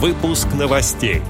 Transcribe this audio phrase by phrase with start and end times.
[0.00, 1.22] Выпуск новостей.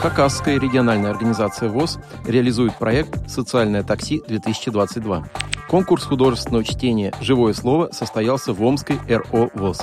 [0.00, 5.24] Хакасская региональная организация ВОЗ реализует проект «Социальное такси-2022».
[5.68, 9.82] Конкурс художественного чтения «Живое слово» состоялся в Омской РО ВОЗ.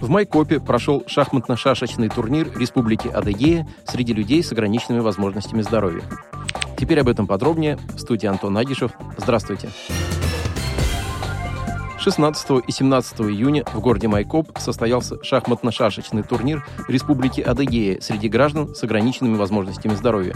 [0.00, 6.04] В Майкопе прошел шахматно-шашечный турнир Республики Адыгея среди людей с ограниченными возможностями здоровья.
[6.78, 7.80] Теперь об этом подробнее.
[7.96, 8.92] В студии Антон Агишев.
[9.18, 9.70] Здравствуйте.
[12.02, 18.82] 16 и 17 июня в городе Майкоп состоялся шахматно-шашечный турнир Республики Адыгея среди граждан с
[18.82, 20.34] ограниченными возможностями здоровья.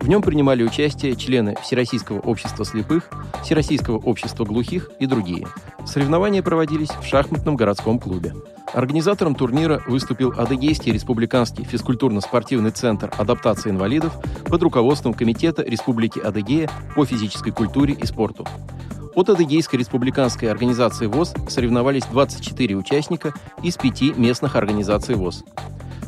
[0.00, 3.10] В нем принимали участие члены Всероссийского общества слепых,
[3.42, 5.48] Всероссийского общества глухих и другие.
[5.84, 8.32] Соревнования проводились в шахматном городском клубе.
[8.72, 17.04] Организатором турнира выступил Адыгейский республиканский физкультурно-спортивный центр адаптации инвалидов под руководством Комитета Республики Адыгея по
[17.04, 18.46] физической культуре и спорту.
[19.14, 25.44] От Адыгейской республиканской организации ВОЗ соревновались 24 участника из пяти местных организаций ВОЗ.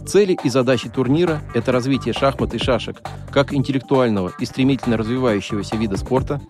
[0.06, 5.96] Цели и задачи турнира– это развитие шахмат и шашек как интеллектуального и стремительно развивающегося вида
[5.96, 6.40] спорта,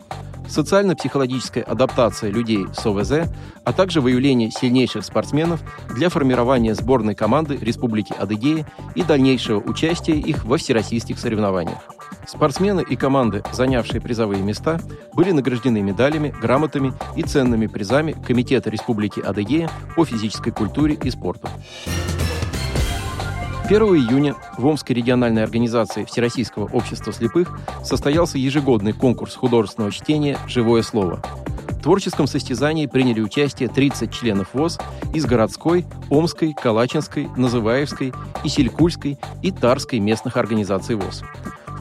[0.48, 3.28] социально-психологическая адаптация людей с ОВЗ,
[3.64, 5.60] а также выявление сильнейших спортсменов
[5.94, 11.93] для формирования сборной команды Республики Адыгея и дальнейшего участия их во всероссийских соревнованиях.
[12.26, 14.80] Спортсмены и команды, занявшие призовые места,
[15.12, 21.48] были награждены медалями, грамотами и ценными призами Комитета Республики Адыгея по физической культуре и спорту.
[23.66, 30.82] 1 июня в Омской региональной организации Всероссийского общества слепых состоялся ежегодный конкурс художественного чтения «Живое
[30.82, 31.22] слово».
[31.70, 34.78] В творческом состязании приняли участие 30 членов ВОЗ
[35.14, 41.22] из городской, Омской, Калачинской, Называевской, Исилькульской и Тарской местных организаций ВОЗ.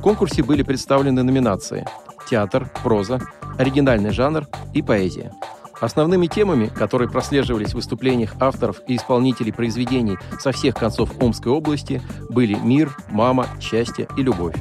[0.04, 1.88] Конкурсе были представлены номинации
[2.30, 3.22] «Театр», «Проза»,
[3.58, 5.32] «Оригинальный жанр» и «Поэзия».
[5.80, 12.02] Основными темами, которые прослеживались в выступлениях авторов и исполнителей произведений со всех концов Омской области,
[12.30, 14.56] были мир, мама, счастье и любовь.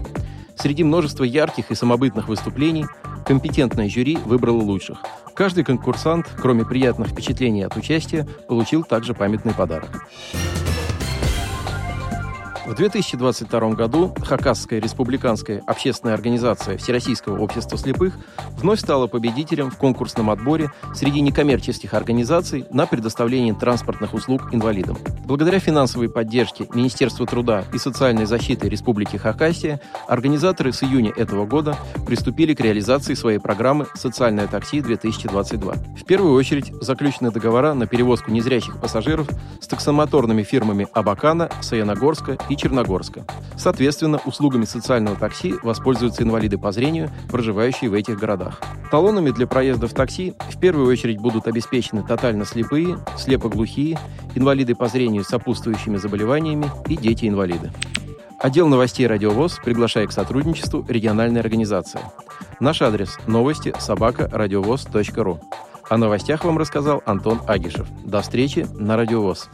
[0.54, 2.86] Среди множества ярких и самобытных выступлений
[3.26, 4.98] компетентное жюри выбрало лучших.
[5.34, 10.06] Каждый конкурсант, кроме приятных впечатлений от участия, получил также памятный подарок.
[12.64, 18.16] В 2022 году Хакасская республиканская общественная организация Всероссийского общества слепых
[18.58, 24.96] вновь стала победителем в конкурсном отборе среди некоммерческих организаций на предоставление транспортных услуг инвалидам.
[25.24, 31.76] Благодаря финансовой поддержке Министерства труда и социальной защиты Республики Хакасия организаторы с июня этого года
[32.06, 35.98] приступили к реализации своей программы «Социальное такси-2022».
[35.98, 39.26] В первую очередь заключены договора на перевозку незрячих пассажиров
[39.72, 43.24] таксомоторными фирмами Абакана, Саяногорска и Черногорска.
[43.56, 48.60] Соответственно, услугами социального такси воспользуются инвалиды по зрению, проживающие в этих городах.
[48.90, 53.98] Талонами для проезда в такси в первую очередь будут обеспечены тотально слепые, слепоглухие,
[54.34, 57.72] инвалиды по зрению с сопутствующими заболеваниями и дети-инвалиды.
[58.38, 62.00] Отдел новостей «Радиовоз» приглашает к сотрудничеству региональной организации.
[62.60, 65.40] Наш адрес– новости собака радиовоз.ру.
[65.92, 67.86] О новостях вам рассказал Антон Агишев.
[68.02, 69.50] До встречи на «Радиовоз».